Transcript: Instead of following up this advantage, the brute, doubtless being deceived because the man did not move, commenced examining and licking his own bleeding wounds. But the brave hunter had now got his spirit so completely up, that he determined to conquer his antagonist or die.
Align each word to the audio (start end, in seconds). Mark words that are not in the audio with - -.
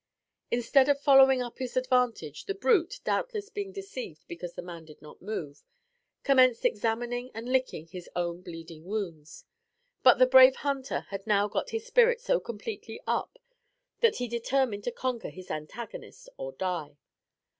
Instead 0.49 0.89
of 0.89 0.99
following 0.99 1.43
up 1.43 1.57
this 1.57 1.77
advantage, 1.77 2.45
the 2.47 2.55
brute, 2.55 2.99
doubtless 3.03 3.49
being 3.51 3.71
deceived 3.71 4.27
because 4.27 4.53
the 4.55 4.61
man 4.63 4.83
did 4.83 4.99
not 4.99 5.21
move, 5.21 5.61
commenced 6.23 6.65
examining 6.65 7.29
and 7.35 7.47
licking 7.47 7.85
his 7.85 8.09
own 8.15 8.41
bleeding 8.41 8.83
wounds. 8.85 9.45
But 10.01 10.17
the 10.17 10.25
brave 10.25 10.55
hunter 10.65 11.01
had 11.11 11.27
now 11.27 11.47
got 11.47 11.69
his 11.69 11.85
spirit 11.85 12.19
so 12.19 12.39
completely 12.39 12.99
up, 13.05 13.37
that 13.99 14.15
he 14.15 14.27
determined 14.27 14.85
to 14.85 14.91
conquer 14.91 15.29
his 15.29 15.51
antagonist 15.51 16.29
or 16.35 16.51
die. 16.51 16.97